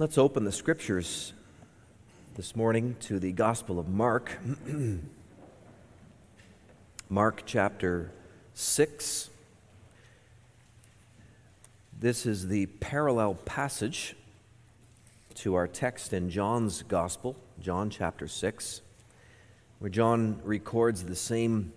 [0.00, 1.32] Let's open the scriptures
[2.36, 4.38] this morning to the Gospel of Mark.
[7.08, 8.12] Mark chapter
[8.54, 9.28] 6.
[11.98, 14.14] This is the parallel passage
[15.34, 18.82] to our text in John's Gospel, John chapter 6,
[19.80, 21.72] where John records the same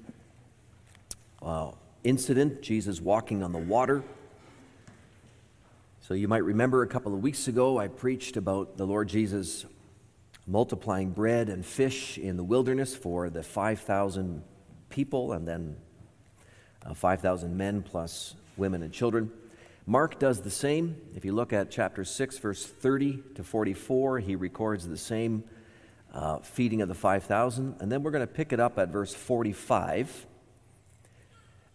[1.41, 1.71] uh,
[2.03, 4.03] incident Jesus walking on the water
[6.01, 9.67] so you might remember a couple of weeks ago, I preached about the Lord Jesus
[10.47, 14.41] multiplying bread and fish in the wilderness for the 5,000
[14.89, 15.75] people and then
[16.83, 19.31] uh, 5,000 men plus women and children.
[19.85, 20.99] Mark does the same.
[21.15, 25.43] If you look at chapter 6, verse 30 to 44, he records the same
[26.11, 27.75] uh, feeding of the 5,000.
[27.79, 30.25] And then we're going to pick it up at verse 45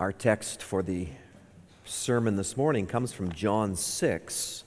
[0.00, 1.08] Our text for the
[1.84, 4.64] sermon this morning comes from John 6.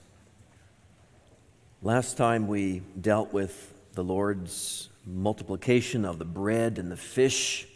[1.81, 7.67] Last time we dealt with the Lord's multiplication of the bread and the fish.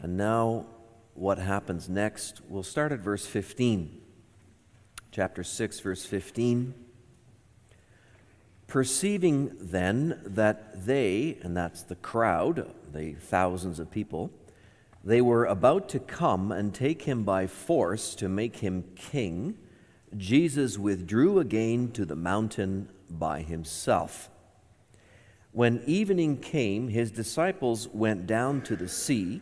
[0.00, 0.64] And now,
[1.12, 2.40] what happens next?
[2.48, 4.00] We'll start at verse 15.
[5.12, 6.72] Chapter 6, verse 15.
[8.66, 14.30] Perceiving then that they, and that's the crowd, the thousands of people,
[15.02, 19.56] they were about to come and take him by force to make him king.
[20.16, 24.28] Jesus withdrew again to the mountain by himself.
[25.52, 29.40] When evening came, his disciples went down to the sea,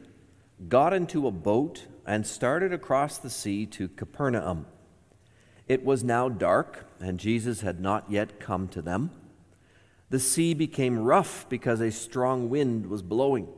[0.69, 4.67] got into a boat, and started across the sea to Capernaum.
[5.67, 9.11] It was now dark, and Jesus had not yet come to them.
[10.09, 13.49] The sea became rough because a strong wind was blowing.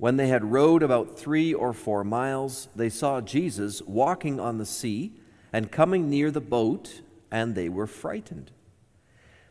[0.00, 4.64] When they had rowed about three or four miles, they saw Jesus walking on the
[4.64, 5.12] sea
[5.52, 8.50] and coming near the boat, and they were frightened.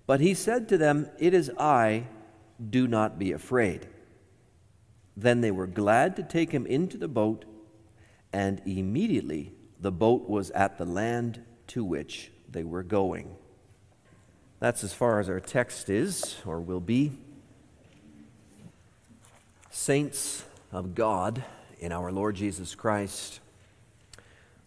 [0.08, 2.08] But he said to them, It is I,
[2.68, 3.90] do not be afraid.
[5.16, 7.46] Then they were glad to take him into the boat,
[8.34, 13.36] and immediately the boat was at the land to which they were going.
[14.60, 17.20] That's as far as our text is, or will be
[19.70, 21.44] saints of God
[21.80, 23.40] in our Lord Jesus Christ,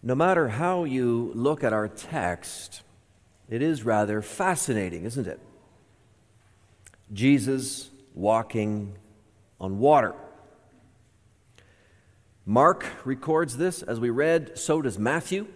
[0.01, 2.81] no matter how you look at our text,
[3.49, 5.39] it is rather fascinating, isn't it?
[7.11, 8.95] Jesus walking
[9.59, 10.13] on water.
[12.45, 15.47] Mark records this as we read, so does Matthew.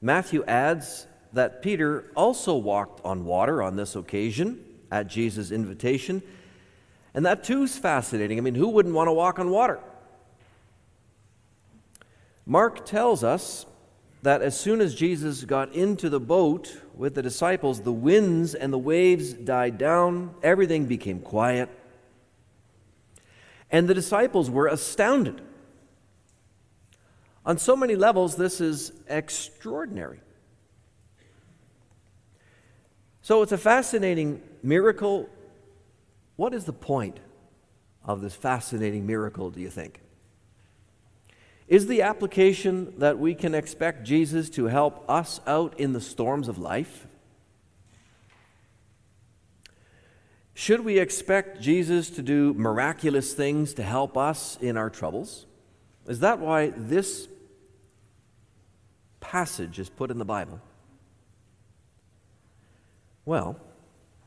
[0.00, 6.22] Matthew adds that Peter also walked on water on this occasion at Jesus' invitation.
[7.16, 8.36] And that too is fascinating.
[8.36, 9.80] I mean, who wouldn't want to walk on water?
[12.44, 13.64] Mark tells us
[14.20, 18.70] that as soon as Jesus got into the boat with the disciples, the winds and
[18.70, 21.70] the waves died down, everything became quiet.
[23.70, 25.40] And the disciples were astounded.
[27.46, 30.20] On so many levels, this is extraordinary.
[33.22, 35.30] So it's a fascinating miracle
[36.36, 37.18] what is the point
[38.04, 40.00] of this fascinating miracle, do you think?
[41.66, 46.46] Is the application that we can expect Jesus to help us out in the storms
[46.46, 47.06] of life?
[50.54, 55.44] Should we expect Jesus to do miraculous things to help us in our troubles?
[56.06, 57.28] Is that why this
[59.20, 60.60] passage is put in the Bible?
[63.24, 63.58] Well,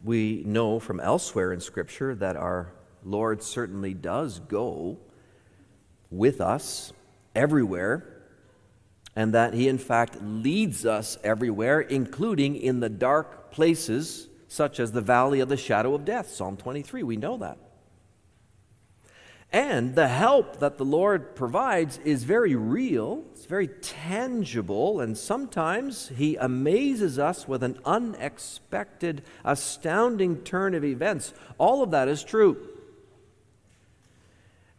[0.03, 2.71] we know from elsewhere in Scripture that our
[3.03, 4.97] Lord certainly does go
[6.09, 6.93] with us
[7.35, 8.05] everywhere
[9.15, 14.91] and that He, in fact, leads us everywhere, including in the dark places such as
[14.91, 16.29] the valley of the shadow of death.
[16.29, 17.57] Psalm 23, we know that.
[19.51, 26.09] And the help that the Lord provides is very real, it's very tangible, and sometimes
[26.09, 31.33] He amazes us with an unexpected, astounding turn of events.
[31.57, 32.57] All of that is true.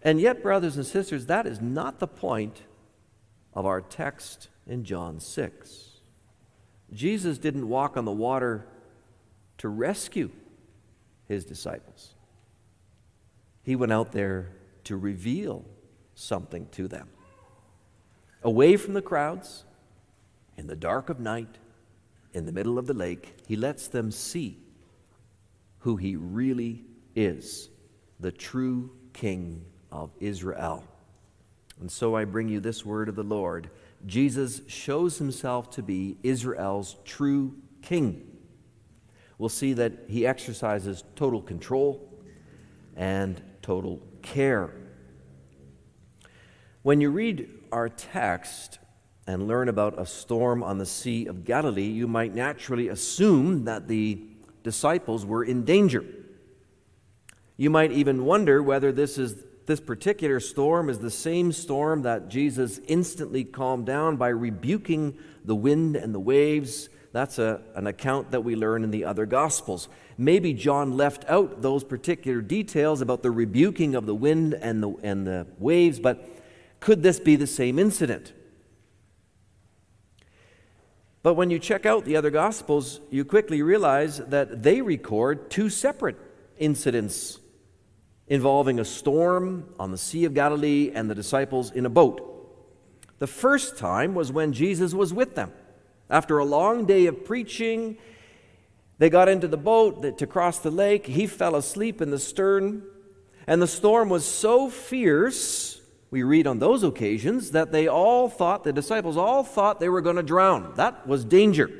[0.02, 2.62] And yet, brothers and sisters, that is not the point
[3.52, 5.88] of our text in John 6.
[6.92, 8.66] Jesus didn't walk on the water
[9.58, 10.30] to rescue
[11.28, 12.14] his disciples,
[13.62, 14.48] he went out there
[14.84, 15.64] to reveal
[16.14, 17.08] something to them.
[18.42, 19.64] Away from the crowds,
[20.56, 21.58] in the dark of night,
[22.32, 24.58] in the middle of the lake, he lets them see
[25.80, 26.84] who he really
[27.14, 27.70] is
[28.20, 30.84] the true King of Israel.
[31.80, 33.70] And so I bring you this word of the Lord.
[34.06, 38.26] Jesus shows himself to be Israel's true king.
[39.38, 42.06] We'll see that he exercises total control
[42.96, 44.72] and total care.
[46.82, 48.78] When you read our text
[49.26, 53.86] and learn about a storm on the Sea of Galilee, you might naturally assume that
[53.86, 54.20] the
[54.62, 56.04] disciples were in danger.
[57.56, 62.28] You might even wonder whether this is this particular storm is the same storm that
[62.28, 66.88] Jesus instantly calmed down by rebuking the wind and the waves.
[67.12, 69.88] That's a, an account that we learn in the other Gospels.
[70.20, 74.90] Maybe John left out those particular details about the rebuking of the wind and the,
[75.02, 76.28] and the waves, but
[76.78, 78.34] could this be the same incident?
[81.22, 85.70] But when you check out the other Gospels, you quickly realize that they record two
[85.70, 86.18] separate
[86.58, 87.38] incidents
[88.28, 92.26] involving a storm on the Sea of Galilee and the disciples in a boat.
[93.20, 95.50] The first time was when Jesus was with them.
[96.10, 97.96] After a long day of preaching,
[99.00, 101.06] they got into the boat to cross the lake.
[101.06, 102.82] He fell asleep in the stern,
[103.46, 105.80] and the storm was so fierce,
[106.10, 110.02] we read on those occasions, that they all thought, the disciples all thought they were
[110.02, 110.74] going to drown.
[110.76, 111.70] That was danger.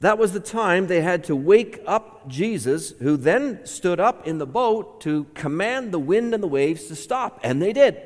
[0.00, 4.36] That was the time they had to wake up Jesus, who then stood up in
[4.36, 7.96] the boat to command the wind and the waves to stop, and they did.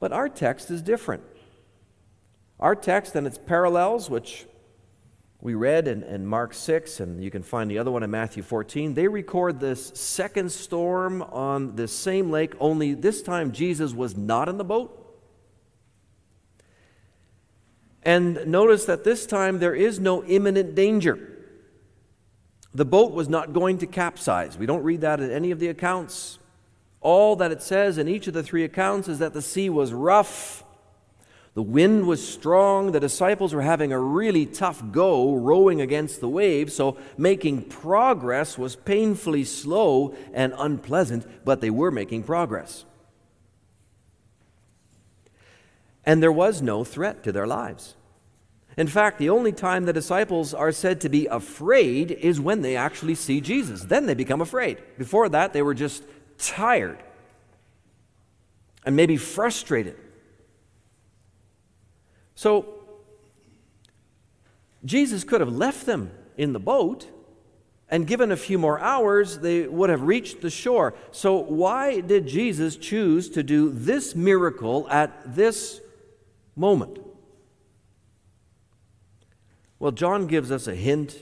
[0.00, 1.22] But our text is different.
[2.60, 4.46] Our text and its parallels, which
[5.40, 8.42] we read in, in, Mark 6, and you can find the other one in Matthew
[8.42, 14.16] 14, they record this second storm on this same lake, only this time Jesus was
[14.16, 15.00] not in the boat.
[18.04, 21.30] And notice that this time there is no imminent danger.
[22.74, 24.58] The boat was not going to capsize.
[24.58, 26.38] We don't read that in any of the accounts.
[27.00, 29.92] All that it says in each of the three accounts is that the sea was
[29.92, 30.63] rough,
[31.54, 36.28] the wind was strong, the disciples were having a really tough go rowing against the
[36.28, 42.84] waves, so making progress was painfully slow and unpleasant, but they were making progress.
[46.06, 47.94] and there was no threat to their lives.
[48.76, 52.76] In fact, the only time the disciples are said to be afraid is when they
[52.76, 53.84] actually see Jesus.
[53.84, 54.78] Then they become afraid.
[54.98, 56.02] Before that, they were just
[56.38, 56.98] tired
[58.84, 59.96] and maybe frustrated.
[62.34, 62.66] So,
[64.84, 67.08] Jesus could have left them in the boat,
[67.88, 70.94] and given a few more hours, they would have reached the shore.
[71.12, 75.80] So, why did Jesus choose to do this miracle at this
[76.56, 76.98] moment.
[79.78, 81.18] Well, John gives us a hint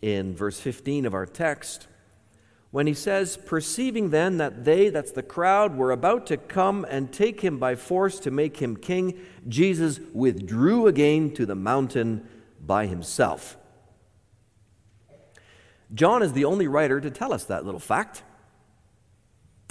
[0.00, 1.88] in verse 15 of our text
[2.74, 7.12] when he says, Perceiving then that they, that's the crowd, were about to come and
[7.12, 9.16] take him by force to make him king,
[9.46, 12.28] Jesus withdrew again to the mountain
[12.60, 13.56] by himself.
[15.94, 18.24] John is the only writer to tell us that little fact.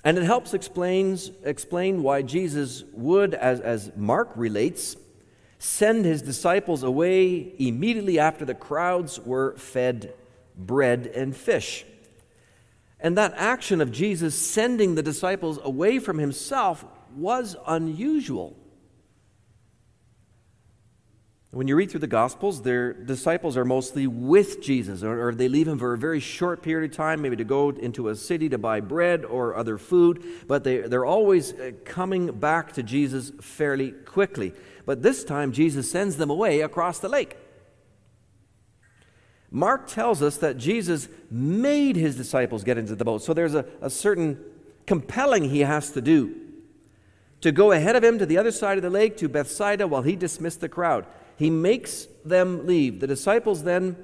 [0.06, 4.96] And it helps explains, explain why Jesus would, as, as Mark relates,
[5.60, 10.14] send his disciples away immediately after the crowds were fed
[10.56, 11.86] bread and fish.
[13.04, 18.58] And that action of Jesus sending the disciples away from himself was unusual.
[21.52, 25.48] When you read through the Gospels, their disciples are mostly with Jesus, or, or, they
[25.48, 28.50] leave him for a very short period of time, maybe to go into a city
[28.50, 33.32] to buy bread or other food, but they, they're always uh, coming back to Jesus
[33.40, 34.54] fairly quickly.
[34.88, 37.38] But this time, Jesus sends them away across the lake.
[39.56, 43.64] Mark tells us that Jesus made his disciples get into the boat, so there's a,
[43.82, 44.44] a certain
[44.88, 46.36] compelling he has to do
[47.42, 50.02] to go ahead of him to the other side of the lake to Bethsaida while
[50.02, 51.06] he dismissed the crowd.
[51.38, 53.00] He makes them leave.
[53.00, 53.96] The disciples then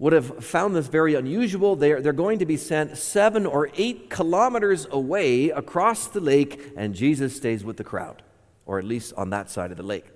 [0.00, 1.76] would have found this very unusual.
[1.76, 6.96] They're, they're going to be sent seven or eight kilometers away across the lake, and
[6.96, 8.24] Jesus stays with the crowd,
[8.66, 10.06] or at least on that side of the lake.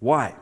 [0.00, 0.34] Why?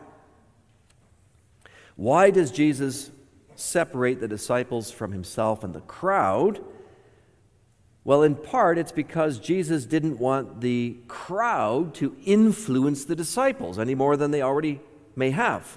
[1.99, 3.11] Why does Jesus
[3.57, 6.65] separate the disciples from himself and the crowd?
[8.05, 13.97] Well, in part, it's because Jesus didn't want the crowd to influence the disciples any
[13.97, 14.81] more than they already
[15.17, 15.77] may have.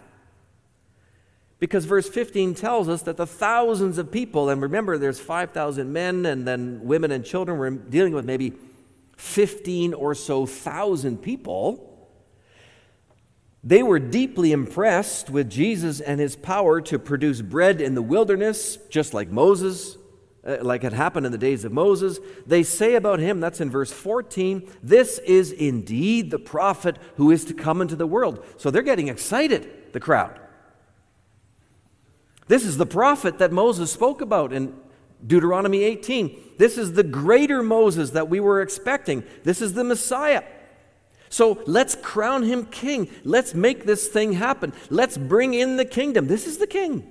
[1.57, 6.27] Because verse 15 tells us that the thousands of people, and remember there's 5,000 men
[6.27, 8.53] and then women and children, we're dealing with maybe
[9.17, 11.90] 15 or so thousand people.
[13.63, 18.77] They were deeply impressed with Jesus and his power to produce bread in the wilderness,
[18.89, 19.97] just like Moses
[20.45, 22.19] uh, like it happened in the days of Moses.
[22.45, 27.45] They say about him, that's in verse 14, this is indeed the prophet who is
[27.45, 28.43] to come into the world.
[28.57, 30.39] So they're getting excited, the crowd.
[32.47, 34.75] This is the prophet that Moses spoke about in
[35.25, 36.55] Deuteronomy 18.
[36.57, 39.23] This is the greater Moses that we were expecting.
[39.43, 40.43] This is the Messiah.
[41.31, 43.09] So let's crown him king.
[43.23, 44.73] Let's make this thing happen.
[44.89, 46.27] Let's bring in the kingdom.
[46.27, 47.07] This is the king.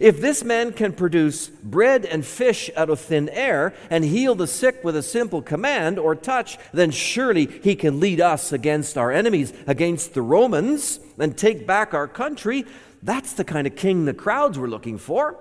[0.00, 4.46] If this man can produce bread and fish out of thin air and heal the
[4.48, 9.12] sick with a simple command or touch, then surely he can lead us against our
[9.12, 12.64] enemies, against the Romans, and take back our country.
[13.04, 15.38] That's the kind of king the crowds were looking for.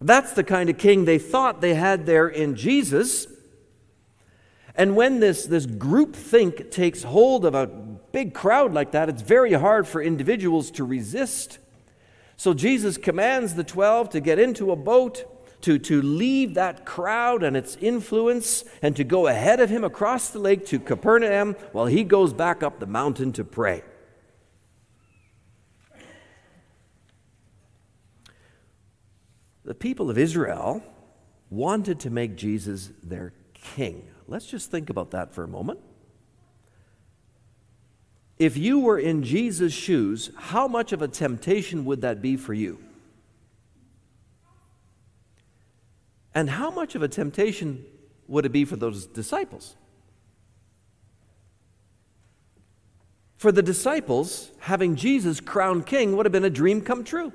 [0.00, 3.26] That's the kind of king they thought they had there in Jesus.
[4.74, 9.22] And when this, this group think takes hold of a big crowd like that, it's
[9.22, 11.58] very hard for individuals to resist.
[12.36, 15.24] So Jesus commands the 12 to get into a boat,
[15.62, 20.28] to, to leave that crowd and its influence, and to go ahead of him across
[20.28, 23.82] the lake to Capernaum while he goes back up the mountain to pray.
[29.66, 30.80] The people of Israel
[31.50, 34.06] wanted to make Jesus their king.
[34.28, 35.80] Let's just think about that for a moment.
[38.38, 42.54] If you were in Jesus' shoes, how much of a temptation would that be for
[42.54, 42.78] you?
[46.32, 47.84] And how much of a temptation
[48.28, 49.74] would it be for those disciples?
[53.36, 57.32] For the disciples, having Jesus crowned king would have been a dream come true.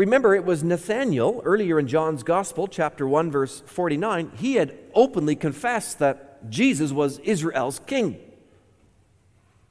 [0.00, 4.32] Remember, it was Nathanael earlier in John's Gospel, chapter 1, verse 49.
[4.34, 8.18] He had openly confessed that Jesus was Israel's king.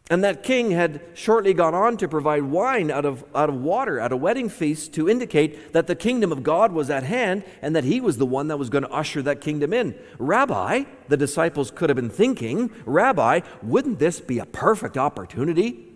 [0.08, 4.00] And that king had shortly gone on to provide wine out of, out of water
[4.00, 7.76] at a wedding feast to indicate that the kingdom of God was at hand and
[7.76, 9.98] that he was the one that was going to usher that kingdom in.
[10.20, 15.88] Rabbi, the disciples could have been thinking, Rabbi, wouldn't this be a perfect opportunity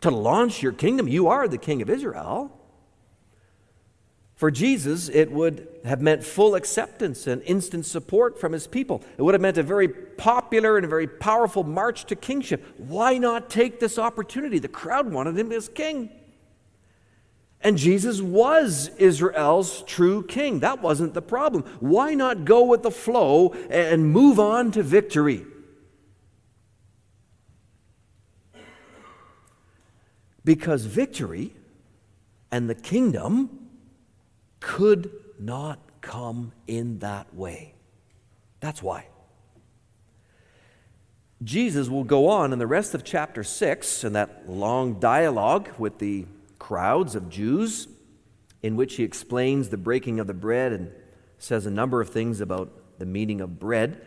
[0.00, 1.06] to launch your kingdom?
[1.06, 2.58] You are the king of Israel.
[4.42, 9.04] For Jesus, it would have meant full acceptance and instant support from his people.
[9.16, 12.64] It would have meant a very popular and a very powerful march to kingship.
[12.76, 14.58] Why not take this opportunity?
[14.58, 16.10] The crowd wanted him as king.
[17.60, 20.58] And Jesus was Israel's true king.
[20.58, 21.62] That wasn't the problem.
[21.78, 25.46] Why not go with the flow and move on to victory?
[30.44, 31.54] Because victory
[32.50, 33.60] and the kingdom
[34.62, 37.74] could not come in that way.
[38.60, 39.06] That's why.
[41.42, 45.98] Jesus will go on in the rest of chapter 6 in that long dialogue with
[45.98, 46.26] the
[46.58, 47.88] crowds of Jews,
[48.62, 50.92] in which he explains the breaking of the bread and
[51.38, 54.06] says a number of things about the meaning of bread.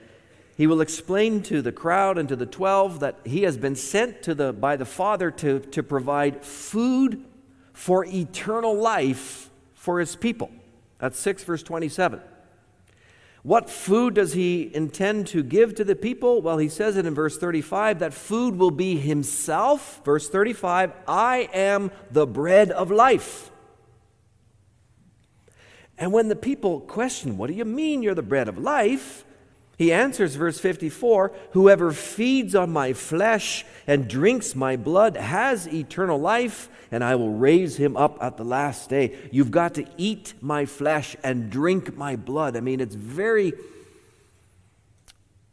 [0.56, 4.24] He will explain to the crowd and to the 12 that he has been sent
[4.24, 7.26] to the, by the Father to, to provide food
[7.74, 9.50] for eternal life
[9.86, 10.50] for his people.
[10.98, 12.20] That's 6 verse 27.
[13.44, 16.42] What food does he intend to give to the people?
[16.42, 20.02] Well, he says it in verse 35 that food will be himself.
[20.04, 23.52] Verse 35 I am the bread of life.
[26.00, 29.24] And when the people question, What do you mean you're the bread of life?
[29.78, 36.20] He answers, verse 54 Whoever feeds on my flesh and drinks my blood has eternal
[36.20, 39.16] life, and I will raise him up at the last day.
[39.32, 42.56] You've got to eat my flesh and drink my blood.
[42.56, 43.54] I mean, it's very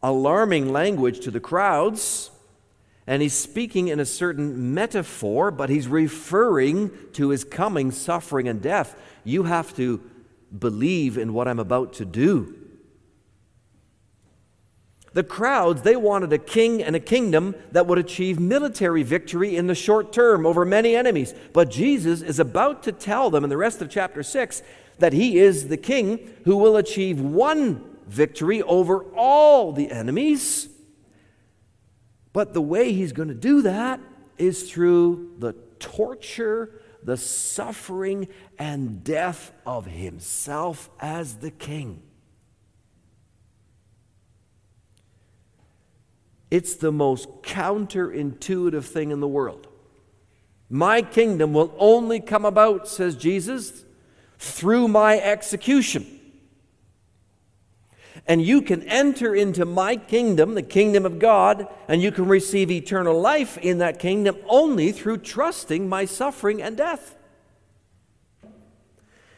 [0.02, 2.30] alarming language to the crowds.
[3.06, 8.62] And he's speaking in a certain metaphor, but he's referring to his coming suffering and
[8.62, 8.94] death.
[9.24, 10.00] You have to
[10.56, 12.61] believe in what I'm about to do.
[15.14, 19.66] The crowds, they wanted a king and a kingdom that would achieve military victory in
[19.66, 21.34] the short term over many enemies.
[21.52, 24.62] But Jesus is about to tell them in the rest of chapter 6
[24.98, 30.68] that he is the king who will achieve one victory over all the enemies.
[32.32, 34.00] But the way he's going to do that
[34.38, 38.28] is through the torture, the suffering,
[38.58, 42.02] and death of himself as the king.
[46.52, 49.68] It's the most counterintuitive thing in the world.
[50.68, 53.86] My kingdom will only come about, says Jesus,
[54.38, 56.20] through my execution.
[58.26, 62.70] And you can enter into my kingdom, the kingdom of God, and you can receive
[62.70, 67.16] eternal life in that kingdom only through trusting my suffering and death.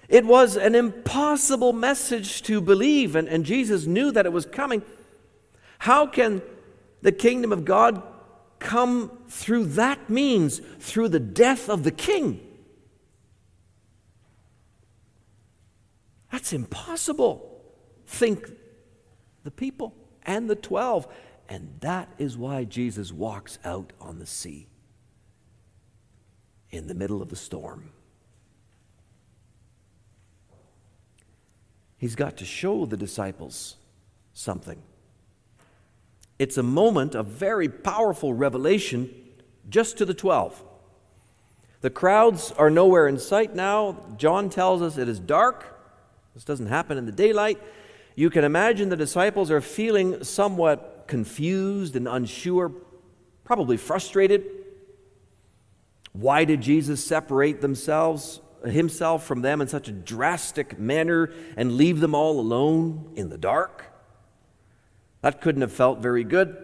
[0.09, 4.83] It was an impossible message to believe, and, and Jesus knew that it was coming.
[5.78, 6.42] How can
[7.04, 8.02] the kingdom of God
[8.58, 12.40] come through that means, through the death of the king.
[16.32, 17.62] That's impossible.
[18.06, 18.50] Think
[19.42, 21.06] the people and the 12.
[21.50, 24.66] And that is why Jesus walks out on the sea
[26.70, 27.90] in the middle of the storm.
[31.99, 33.76] He's got to show the disciples
[34.32, 34.80] something.
[36.38, 39.11] It's a moment of very powerful revelation
[39.69, 40.62] just to the 12.
[41.81, 43.97] The crowds are nowhere in sight now.
[44.17, 45.79] John tells us it is dark.
[46.35, 47.62] This doesn't happen in the daylight.
[48.17, 52.73] You can imagine the disciples are feeling somewhat confused and unsure,
[53.45, 54.45] probably frustrated.
[56.12, 62.00] Why did Jesus separate themselves himself from them in such a drastic manner and leave
[62.00, 63.93] them all alone in the dark?
[65.24, 66.54] That couldn't have felt very good.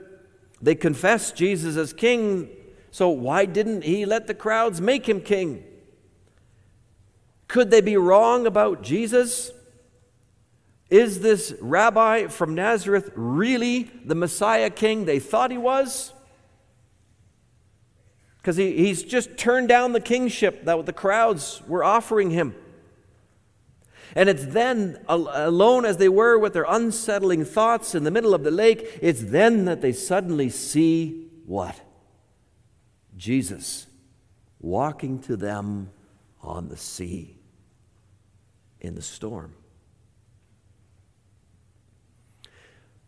[0.60, 2.50] They confessed Jesus as king,
[2.90, 5.64] so why didn't he let the crowds make him king?
[7.48, 9.50] Could they be wrong about Jesus?
[10.90, 16.12] Is this rabbi from Nazareth really the Messiah king they thought he was?
[18.36, 22.54] Because he, he's just turned down the kingship that the crowds were offering him.
[24.14, 28.42] And it's then, alone as they were with their unsettling thoughts in the middle of
[28.42, 31.80] the lake, it's then that they suddenly see what?
[33.16, 33.86] Jesus
[34.60, 35.90] walking to them
[36.42, 37.38] on the sea
[38.80, 39.54] in the storm.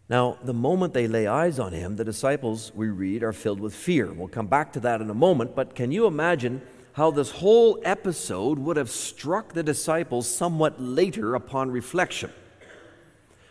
[0.08, 3.74] Now, the moment they lay eyes on him, the disciples, we read, are filled with
[3.74, 4.12] fear.
[4.12, 6.60] We'll come back to that in a moment, but can you imagine
[6.92, 12.30] how this whole episode would have struck the disciples somewhat later upon reflection.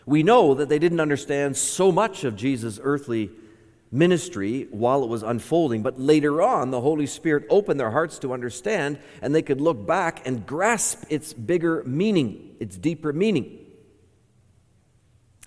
[0.06, 3.32] We know that they didn't understand so much of Jesus' earthly
[3.92, 8.34] ministry while it was unfolding, but later on, the Holy Spirit opened their hearts to
[8.34, 13.60] understand, and they could look back and grasp its bigger meaning, its deeper meaning.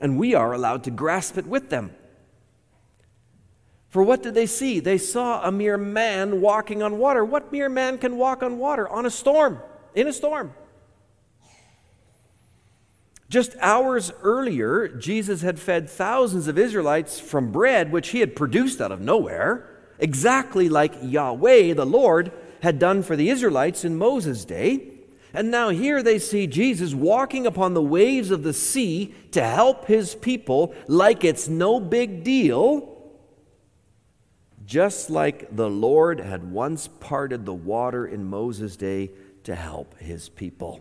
[0.00, 1.94] And we are allowed to grasp it with them.
[3.94, 4.80] For what did they see?
[4.80, 7.24] They saw a mere man walking on water.
[7.24, 8.88] What mere man can walk on water?
[8.88, 9.60] On a storm,
[9.94, 10.52] in a storm.
[13.28, 18.80] Just hours earlier, Jesus had fed thousands of Israelites from bread which he had produced
[18.80, 24.44] out of nowhere, exactly like Yahweh, the Lord, had done for the Israelites in Moses'
[24.44, 24.88] day.
[25.32, 29.86] And now here they see Jesus walking upon the waves of the sea to help
[29.86, 32.90] his people like it's no big deal
[34.64, 39.10] just like the Lord had once parted the water in Moses' day
[39.44, 40.80] to help his people.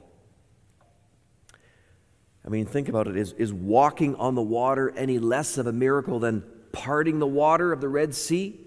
[2.45, 3.15] I mean, think about it.
[3.15, 7.71] Is, is walking on the water any less of a miracle than parting the water
[7.71, 8.59] of the Red Sea?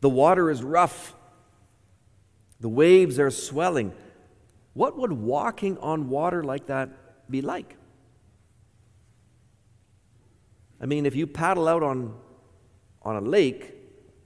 [0.00, 1.14] The water is rough,
[2.60, 3.92] the waves are swelling.
[4.74, 6.90] What would walking on water like that
[7.30, 7.76] be like?
[10.84, 12.14] I mean, if you paddle out on,
[13.00, 13.72] on a lake,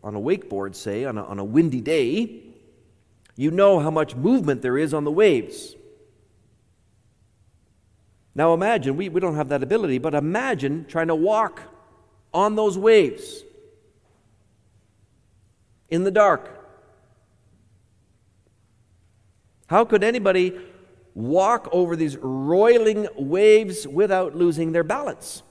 [0.02, 2.42] on a wakeboard, say, on a, on a windy day,
[3.36, 5.76] you know how much movement there is on the waves.
[8.34, 11.62] Now imagine, we, we don't have that ability, but imagine trying to walk
[12.34, 13.44] on those waves
[15.90, 16.50] in the dark.
[19.68, 20.58] How could anybody
[21.14, 25.44] walk over these roiling waves without losing their balance?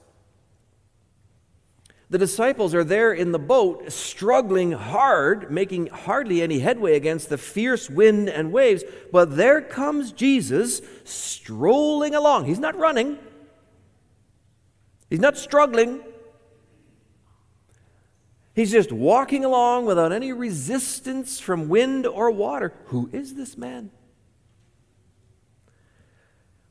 [2.10, 7.36] The disciples are there in the boat, struggling hard, making hardly any headway against the
[7.36, 8.82] fierce wind and waves.
[9.12, 12.46] But there comes Jesus strolling along.
[12.46, 13.18] He's not running,
[15.10, 16.02] he's not struggling.
[18.54, 22.74] He's just walking along without any resistance from wind or water.
[22.86, 23.92] Who is this man?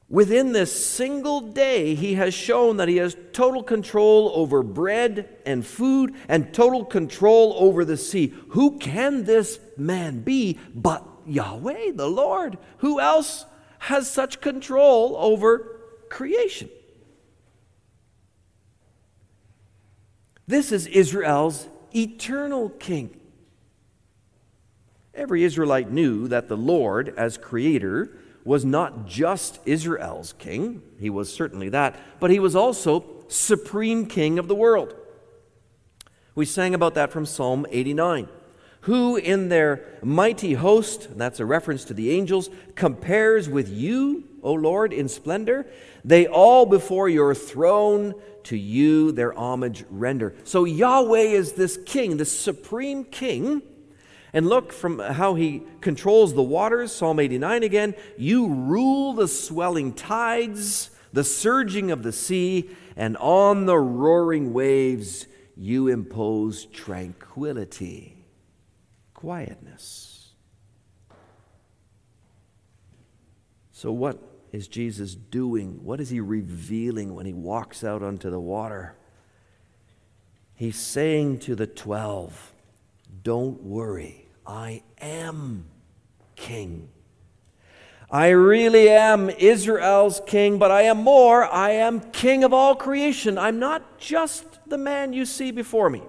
[0.10, 5.66] Within this single day, he has shown that he has total control over bread and
[5.66, 8.34] food and total control over the sea.
[8.50, 12.58] Who can this man be but Yahweh, the Lord?
[12.78, 13.46] Who else
[13.80, 16.70] has such control over creation?
[20.48, 23.20] This is Israel's eternal king.
[25.14, 28.18] Every Israelite knew that the Lord, as creator,
[28.48, 34.40] was not just Israel's king, he was certainly that, but he was also supreme king
[34.40, 34.96] of the world.
[36.34, 38.30] We sang about that from Psalm 89.
[38.82, 44.24] Who in their mighty host, and that's a reference to the angels, compares with you,
[44.42, 45.68] O Lord, in splendor?
[46.06, 50.36] They all before your throne to you their homage render.
[50.46, 53.62] So Yahweh is this king, the supreme king
[54.34, 57.96] and look from how he controls the waters, Psalm 89 again.
[58.18, 65.28] You rule the swelling tides, the surging of the sea, and on the roaring waves
[65.56, 68.26] you impose tranquility,
[69.14, 70.34] quietness.
[73.72, 74.20] So, what
[74.52, 75.84] is Jesus doing?
[75.84, 78.96] What is he revealing when he walks out onto the water?
[80.56, 82.54] He's saying to the twelve,
[83.24, 85.66] don't worry, I am
[86.36, 86.90] king.
[88.10, 91.44] I really am Israel's king, but I am more.
[91.44, 93.38] I am king of all creation.
[93.38, 96.04] I'm not just the man you see before me.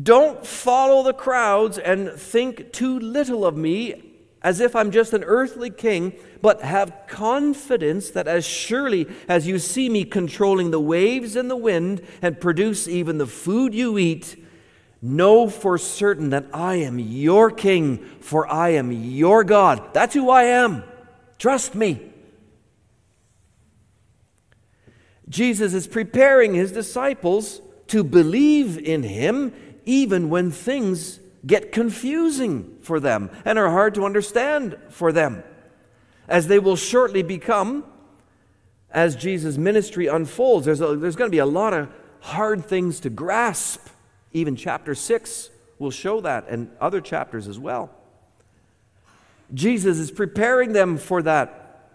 [0.00, 4.09] Don't follow the crowds and think too little of me
[4.42, 9.58] as if I'm just an earthly king, but have confidence that as surely as you
[9.58, 14.36] see me controlling the waves and the wind and produce even the food you eat,
[15.02, 19.92] know for certain that I am your king, for I am your God.
[19.92, 20.84] That's who I am.
[21.38, 22.10] Trust me.
[25.28, 29.52] Jesus is preparing his disciples to believe in him
[29.84, 35.42] even when things get confusing for them and are hard to understand for them,
[36.28, 37.84] as they will shortly become
[38.90, 40.66] as Jesus' ministry unfolds.
[40.66, 41.88] There's, a, there's going to be a lot of
[42.20, 43.86] hard things to grasp.
[44.32, 47.90] Even chapter 6 will show that, and other chapters as well.
[49.54, 51.88] Jesus is preparing them for that.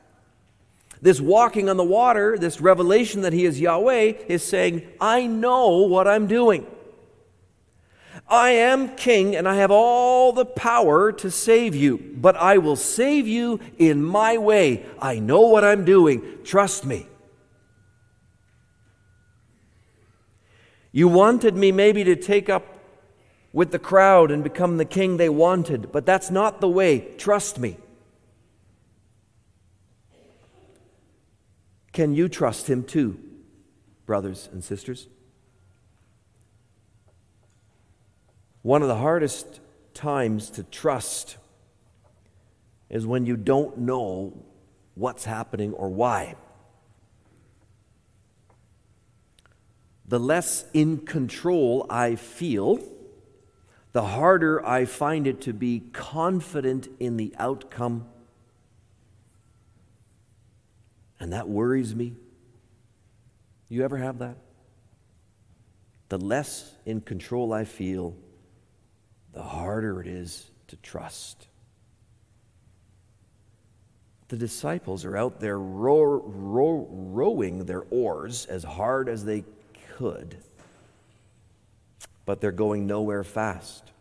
[1.02, 5.84] This walking on the water, this revelation that He is Yahweh, is saying, I know
[5.84, 6.66] what I'm doing.
[8.28, 12.76] I am king and I have all the power to save you, but I will
[12.76, 14.86] save you in my way.
[15.00, 16.24] I know what I'm doing.
[16.44, 17.08] Trust me.
[20.92, 22.66] You wanted me maybe to take up
[23.54, 27.00] with the crowd and become the king they wanted, but that's not the way.
[27.18, 27.78] Trust me.
[31.94, 33.20] Can you trust him too,
[34.06, 35.08] brothers and sisters?
[38.65, 39.60] One of the hardest
[39.93, 41.38] times to trust
[42.89, 44.43] is when you don't know
[44.95, 46.34] what's happening or why.
[50.08, 52.80] The less in control I feel,
[53.91, 58.08] the harder I find it to be confident in the outcome.
[61.19, 62.15] And that worries me.
[63.69, 64.38] You ever have that?
[66.10, 68.15] The less in control I feel,
[69.36, 71.48] the harder it is to trust.
[74.30, 79.43] The disciples are out there row, row, rowing their oars as hard as they
[79.98, 80.38] could,
[82.26, 83.91] but they're going nowhere fast.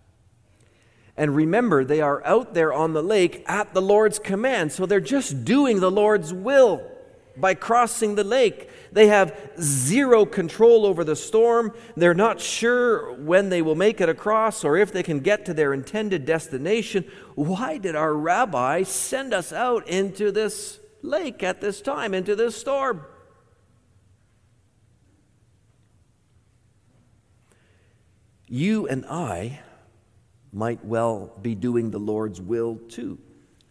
[1.17, 5.01] And remember, they are out there on the lake at the Lord's command, so they're
[5.01, 6.94] just doing the Lord's will
[7.37, 8.69] by crossing the lake.
[8.93, 11.73] They have zero control over the storm.
[11.97, 15.55] They're not sure when they will make it across or if they can get to
[15.55, 17.05] their intended destination.
[17.35, 22.57] Why did our rabbi send us out into this lake at this time, into this
[22.57, 23.05] storm?
[28.47, 29.61] You and I
[30.53, 33.19] might well be doing the Lord's will too,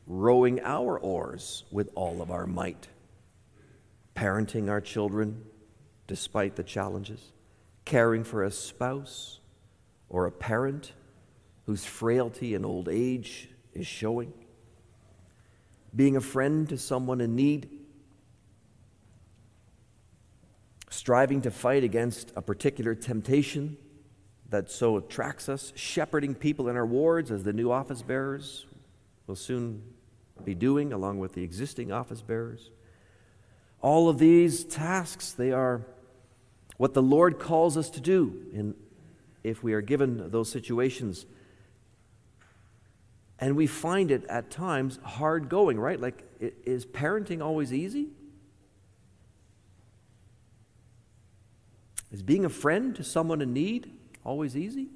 [0.05, 2.89] rowing our oars with all of our might
[4.15, 5.43] parenting our children,
[6.07, 7.31] despite the challenges,
[7.85, 9.39] caring for a spouse
[10.09, 10.93] or a parent
[11.65, 14.33] whose frailty and old age is showing,
[15.95, 17.69] being a friend to someone in need,
[20.89, 23.77] striving to fight against a particular temptation
[24.49, 28.67] that so attracts us, shepherding people in our wards as the new office bearers
[29.25, 29.81] will soon
[30.43, 32.69] be doing, along with the existing office bearers.
[33.83, 35.81] All of these tasks, they are
[36.77, 38.75] what the Lord calls us to do in,
[39.43, 41.25] if we are given those situations.
[43.39, 45.99] And we find it at times hard going, right?
[45.99, 48.07] Like, is parenting always easy?
[52.13, 53.91] Is being a friend to someone in need
[54.23, 54.87] always easy?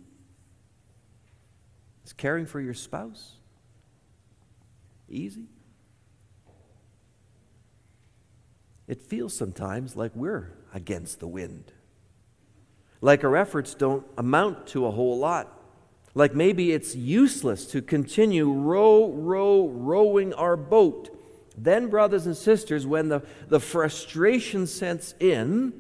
[2.06, 3.34] Is caring for your spouse
[5.10, 5.48] easy?
[8.88, 11.74] It feels sometimes like we're against the wind.
[13.02, 15.54] Like our efforts don't amount to a whole lot.
[16.16, 21.14] Like maybe it's useless to continue row, row, rowing our boat.
[21.58, 25.74] Then, brothers and sisters, when the, the frustration sets in,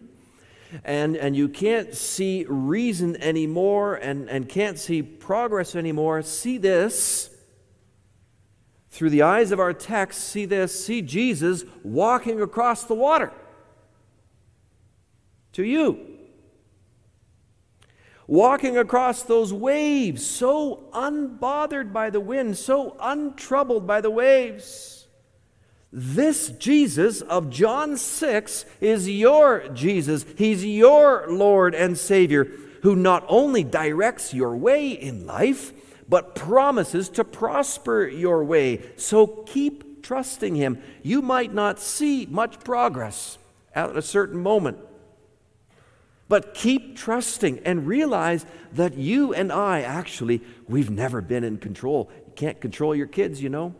[0.83, 7.29] and, and you can't see reason anymore and, and can't see progress anymore, see this.
[8.97, 10.83] Through the eyes of our text, see this.
[10.83, 13.31] See Jesus walking across the water
[15.51, 16.17] to you.
[18.25, 25.05] Walking across those waves, so unbothered by the wind, so untroubled by the waves.
[25.93, 30.25] This Jesus of John 6 is your Jesus.
[30.39, 32.45] He's your Lord and Savior
[32.81, 35.71] who not only directs your way in life,
[36.07, 38.81] but promises to prosper your way.
[38.95, 40.81] So keep trusting Him.
[41.03, 43.37] You might not see much progress
[43.75, 44.77] at a certain moment,
[46.29, 52.09] but keep trusting and realize that you and I actually, we've never been in control.
[52.25, 53.75] You can't control your kids, you know.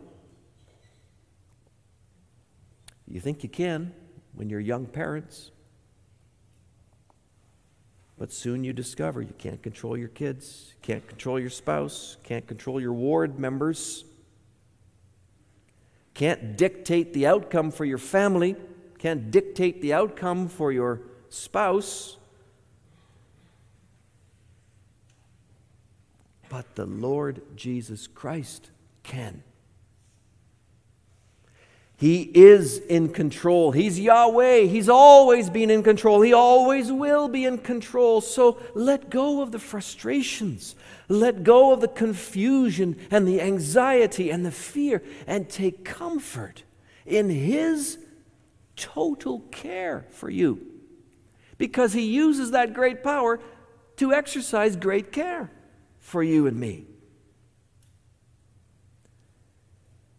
[3.06, 3.94] You think you can
[4.34, 5.50] when you're young parents.
[8.18, 12.80] But soon you discover you can't control your kids, can't control your spouse, can't control
[12.80, 14.04] your ward members,
[16.14, 18.56] can't dictate the outcome for your family,
[18.98, 22.16] can't dictate the outcome for your spouse.
[26.48, 28.70] But the Lord Jesus Christ
[29.04, 29.44] can.
[31.98, 33.72] He is in control.
[33.72, 34.60] He's Yahweh.
[34.60, 36.20] He's always been in control.
[36.20, 38.20] He always will be in control.
[38.20, 40.76] So let go of the frustrations.
[41.08, 46.62] Let go of the confusion and the anxiety and the fear and take comfort
[47.04, 47.98] in His
[48.76, 50.64] total care for you.
[51.56, 53.40] Because He uses that great power
[53.96, 55.50] to exercise great care
[55.98, 56.86] for you and me.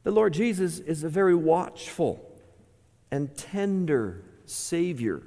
[0.03, 2.25] The Lord Jesus is a very watchful
[3.11, 5.21] and tender Savior,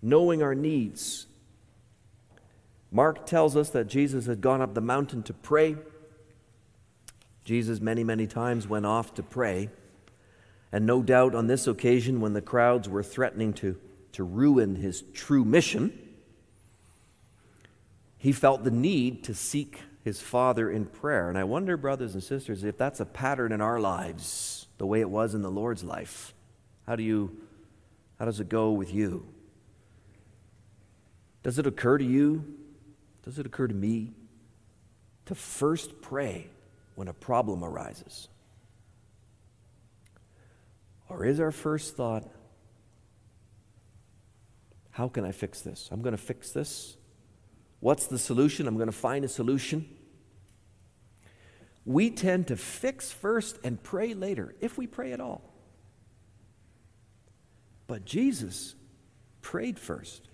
[0.00, 1.26] knowing our needs.
[2.90, 5.76] Mark tells us that Jesus had gone up the mountain to pray.
[7.44, 9.68] Jesus, many, many times, went off to pray.
[10.72, 13.78] And no doubt on this occasion, when the crowds were threatening to,
[14.12, 15.92] to ruin his true mission,
[18.16, 21.28] he felt the need to seek his Father in prayer.
[21.28, 25.00] And I wonder, brothers and sisters, if that's a pattern in our lives, the way
[25.00, 26.32] it was in the Lord's life.
[26.86, 27.36] How do you,
[28.18, 29.28] how does it go with you?
[31.42, 32.42] Does it occur to you?
[33.22, 34.14] Does it occur to me
[35.26, 36.48] to first pray
[36.94, 38.28] when a problem arises?
[41.10, 42.26] Or is our first thought,
[44.90, 45.90] how can I fix this?
[45.92, 46.96] I'm going to fix this.
[47.80, 48.66] What's the solution?
[48.66, 49.86] I'm going to find a solution
[51.88, 55.40] we tend to fix first and pray later, if we pray at all.
[57.86, 58.74] But Jesus
[59.40, 60.28] prayed first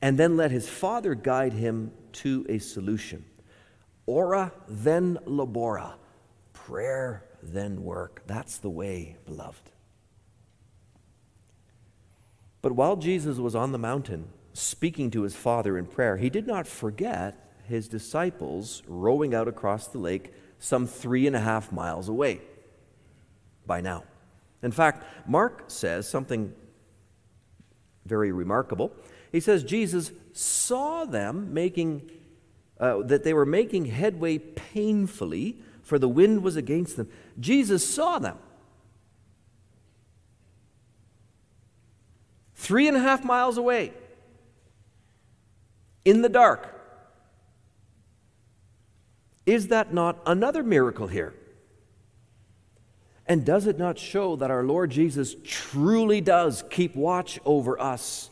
[0.00, 3.26] and then let his Father guide him to a solution.
[4.06, 5.92] Ora, then labora.
[6.54, 8.22] Prayer, then work.
[8.26, 9.70] That's the way, beloved.
[12.62, 16.46] But while Jesus was on the mountain speaking to his Father in prayer, he did
[16.46, 22.08] not forget his disciples rowing out across the lake some three and a half miles
[22.08, 22.40] away
[23.66, 24.04] by now.
[24.62, 26.54] In fact, Mark says something
[28.04, 28.92] very remarkable.
[29.32, 32.10] He says Jesus saw them making,
[32.80, 37.08] uh, that they were making headway painfully, for the wind was against them.
[37.38, 38.38] Jesus saw them.
[42.66, 43.92] three and a half miles away,
[46.04, 46.72] in the dark.
[49.46, 51.32] Is that not another miracle here?
[53.26, 58.30] And does it not show that our Lord Jesus truly does keep watch over us?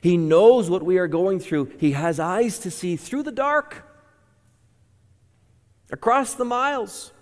[0.00, 1.72] He knows what we are going through.
[1.78, 3.90] He has eyes to see through the dark,
[5.90, 7.12] across the miles.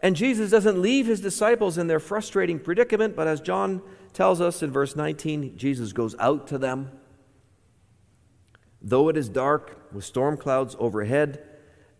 [0.00, 4.62] And Jesus doesn't leave his disciples in their frustrating predicament, but as John tells us
[4.62, 6.92] in verse 19, Jesus goes out to them.
[8.86, 11.42] Though it is dark with storm clouds overhead,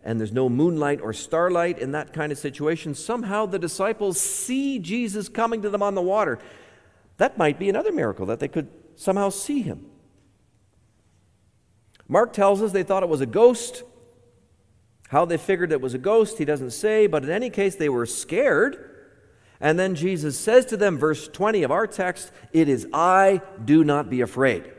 [0.03, 4.77] and there's no moonlight or starlight in that kind of situation, somehow the disciples see
[4.77, 6.37] Jesus coming to them on the water.
[7.17, 9.87] That might be another miracle, that they could somehow see him.
[12.07, 13.81] Mark tells us they thought it was a ghost.
[15.07, 17.89] How they figured it was a ghost, he doesn't say, but in any case, they
[17.89, 18.91] were scared.
[19.59, 23.83] And then Jesus says to them, verse 20 of our text, It is I, do
[23.83, 24.71] not be afraid.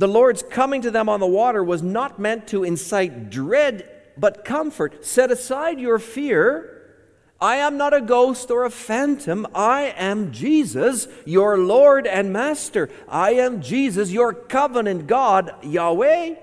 [0.00, 3.86] The Lord's coming to them on the water was not meant to incite dread,
[4.16, 5.04] but comfort.
[5.04, 6.96] Set aside your fear.
[7.38, 9.46] I am not a ghost or a phantom.
[9.54, 12.88] I am Jesus, your Lord and Master.
[13.10, 16.36] I am Jesus, your covenant God, Yahweh.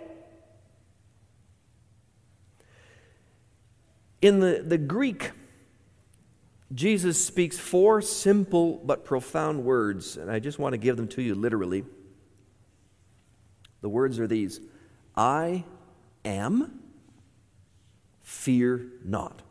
[4.22, 5.32] In the, the Greek,
[6.76, 11.24] Jesus speaks four simple but profound words, and I just want to give them to
[11.24, 11.84] you literally.
[13.82, 14.60] The words are these
[15.16, 15.64] I
[16.26, 16.80] am,
[18.22, 19.42] fear not.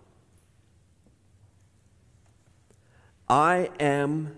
[3.28, 4.36] I am,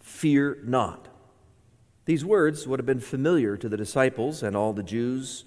[0.00, 1.08] fear not.
[2.06, 5.44] These words would have been familiar to the disciples and all the Jews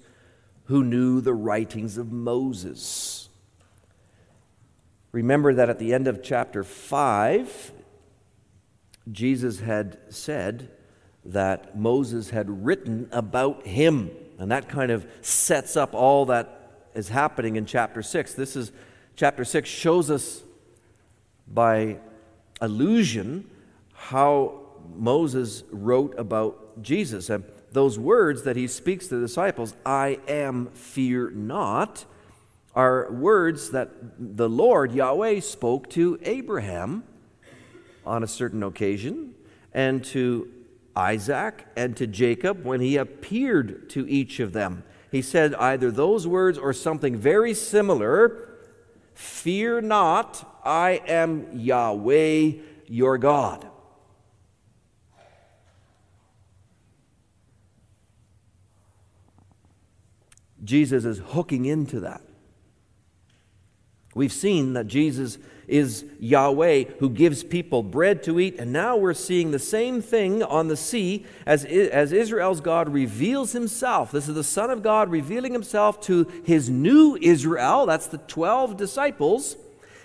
[0.64, 3.28] who knew the writings of Moses.
[5.12, 7.72] Remember that at the end of chapter 5,
[9.12, 10.70] Jesus had said,
[11.26, 14.10] that Moses had written about him.
[14.38, 18.34] And that kind of sets up all that is happening in chapter 6.
[18.34, 18.72] This is
[19.16, 20.42] chapter 6 shows us
[21.46, 21.98] by
[22.60, 23.48] allusion
[23.92, 24.60] how
[24.94, 27.30] Moses wrote about Jesus.
[27.30, 32.04] And those words that he speaks to the disciples, I am, fear not,
[32.74, 37.04] are words that the Lord, Yahweh, spoke to Abraham
[38.04, 39.34] on a certain occasion
[39.72, 40.48] and to
[40.96, 44.84] Isaac and to Jacob when he appeared to each of them.
[45.10, 48.50] He said either those words or something very similar
[49.14, 52.52] Fear not, I am Yahweh
[52.88, 53.68] your God.
[60.64, 62.22] Jesus is hooking into that.
[64.14, 68.58] We've seen that Jesus is Yahweh who gives people bread to eat.
[68.58, 73.52] And now we're seeing the same thing on the sea as, as Israel's God reveals
[73.52, 74.12] himself.
[74.12, 77.86] This is the Son of God revealing himself to his new Israel.
[77.86, 79.56] That's the 12 disciples.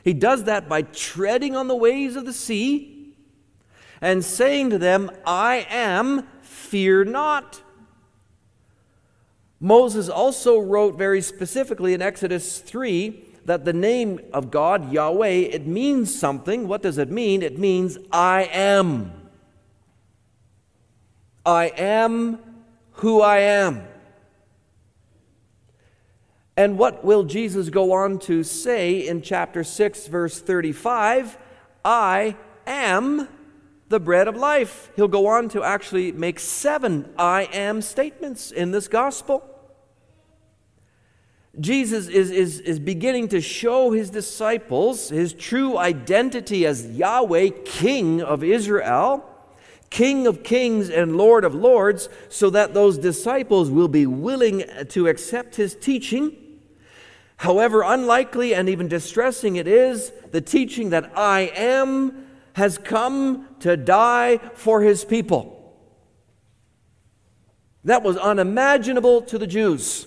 [0.03, 3.13] He does that by treading on the waves of the sea
[4.01, 7.61] and saying to them, I am, fear not.
[9.59, 15.65] Moses also wrote very specifically in Exodus 3 that the name of God, Yahweh, it
[15.65, 16.67] means something.
[16.67, 17.41] What does it mean?
[17.41, 19.11] It means I am.
[21.43, 22.37] I am
[22.91, 23.87] who I am.
[26.55, 31.35] And what will Jesus go on to say in chapter 6, verse 35?
[31.83, 32.35] I
[32.67, 33.27] am
[33.87, 34.91] the bread of life.
[34.95, 39.58] He'll go on to actually make seven I am statements in this gospel.
[41.57, 48.21] Jesus is, is, is beginning to show his disciples his true identity as Yahweh, King
[48.21, 49.25] of Israel,
[49.89, 55.07] King of kings and Lord of lords, so that those disciples will be willing to
[55.07, 56.37] accept his teaching.
[57.37, 63.75] However unlikely and even distressing it is, the teaching that I am has come to
[63.75, 65.55] die for his people.
[67.85, 70.05] That was unimaginable to the Jews.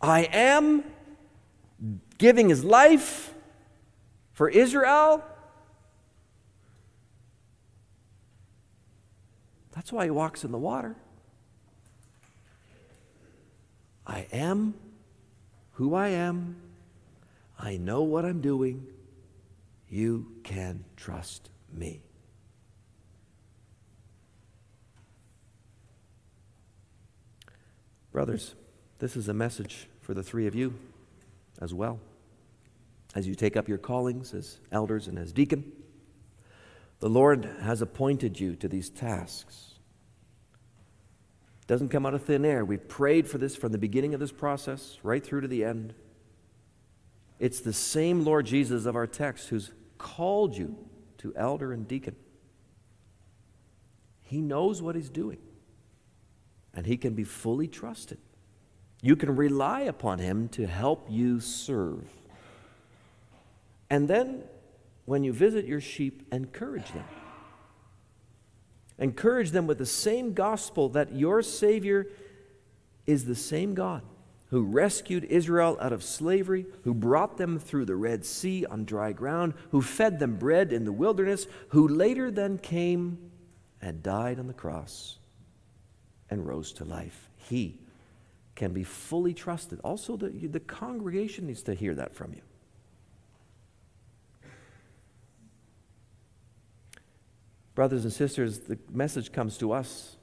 [0.00, 0.84] I am
[2.18, 3.34] giving his life
[4.32, 5.24] for Israel.
[9.74, 10.96] That's why he walks in the water.
[14.06, 14.74] I am
[15.72, 16.56] who I am.
[17.58, 18.86] I know what I'm doing.
[19.88, 22.00] You can trust me.
[28.12, 28.54] Brothers,
[28.98, 30.74] this is a message for the three of you
[31.60, 32.00] as well.
[33.14, 35.72] As you take up your callings as elders and as deacon,
[37.00, 39.74] The Lord has appointed you to these tasks.
[41.62, 42.64] It doesn't come out of thin air.
[42.64, 45.94] We've prayed for this from the beginning of this process right through to the end.
[47.38, 50.76] It's the same Lord Jesus of our text who's called you
[51.18, 52.16] to elder and deacon.
[54.22, 55.38] He knows what he's doing,
[56.74, 58.18] and he can be fully trusted.
[59.00, 62.04] You can rely upon him to help you serve.
[63.90, 64.42] And then,
[65.04, 67.04] when you visit your sheep, encourage them.
[68.98, 72.08] Encourage them with the same gospel that your Savior
[73.06, 74.02] is the same God
[74.50, 79.12] who rescued Israel out of slavery, who brought them through the Red Sea on dry
[79.12, 83.30] ground, who fed them bread in the wilderness, who later then came
[83.82, 85.18] and died on the cross
[86.30, 87.28] and rose to life.
[87.36, 87.78] He
[88.58, 89.78] can be fully trusted.
[89.84, 92.40] Also, the, the congregation needs to hear that from you.
[97.76, 100.16] Brothers and sisters, the message comes to us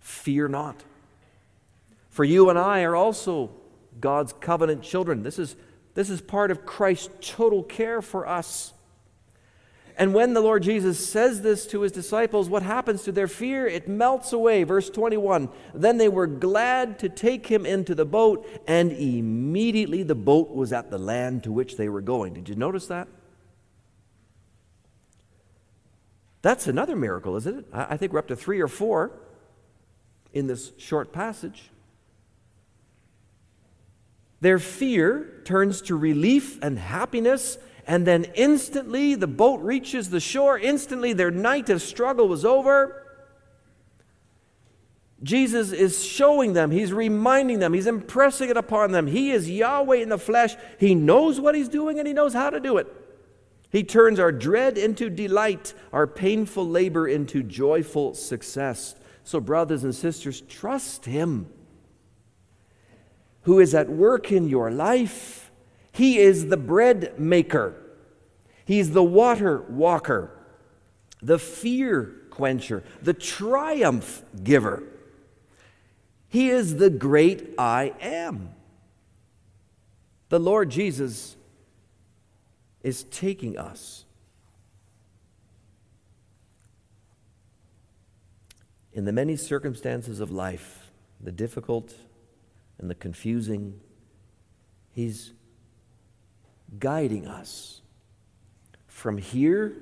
[0.00, 0.82] fear not.
[2.08, 3.50] For you and I are also
[4.00, 5.22] God's covenant children.
[5.22, 5.54] This is,
[5.92, 8.72] this is part of Christ's total care for us.
[9.96, 13.66] And when the Lord Jesus says this to his disciples, what happens to their fear?
[13.66, 14.64] It melts away.
[14.64, 20.16] Verse 21 Then they were glad to take him into the boat, and immediately the
[20.16, 22.34] boat was at the land to which they were going.
[22.34, 23.06] Did you notice that?
[26.42, 27.66] That's another miracle, isn't it?
[27.72, 29.12] I think we're up to three or four
[30.32, 31.70] in this short passage.
[34.42, 37.56] Their fear turns to relief and happiness,
[37.86, 40.58] and then instantly the boat reaches the shore.
[40.58, 43.00] Instantly, their night of struggle was over.
[45.22, 49.06] Jesus is showing them, He's reminding them, He's impressing it upon them.
[49.06, 50.54] He is Yahweh in the flesh.
[50.78, 52.86] He knows what He's doing and He knows how to do it.
[53.70, 58.94] He turns our dread into delight, our painful labor into joyful success.
[59.24, 61.48] So, brothers and sisters, trust Him
[63.42, 65.43] who is at work in your life.
[65.94, 67.80] He is the bread maker,
[68.64, 70.30] He's the water walker,
[71.22, 74.82] the fear quencher, the triumph giver.
[76.28, 78.50] He is the great I am.
[80.30, 81.36] The Lord Jesus
[82.82, 84.04] is taking us
[88.92, 90.90] in the many circumstances of life,
[91.20, 91.94] the difficult
[92.78, 93.78] and the confusing.
[94.90, 95.34] He's
[96.78, 97.82] guiding us
[98.86, 99.74] from here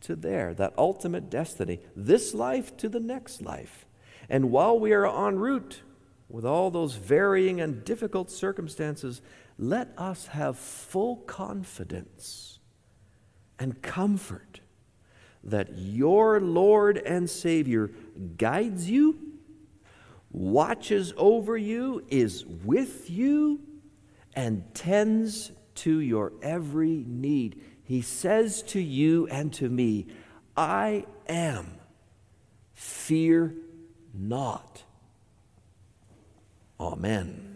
[0.00, 3.86] to there, that ultimate destiny, this life to the next life.
[4.28, 5.82] And while we are en route
[6.28, 9.22] with all those varying and difficult circumstances,
[9.58, 12.58] let us have full confidence
[13.58, 14.60] and comfort
[15.42, 17.90] that your Lord and Savior
[18.36, 19.28] guides you
[20.30, 23.60] watches over you, is with you,
[24.34, 27.62] and tends to your every need.
[27.84, 30.06] He says to you and to me,
[30.56, 31.78] I am.
[32.74, 33.54] Fear
[34.12, 34.82] not.
[36.78, 37.47] Amen.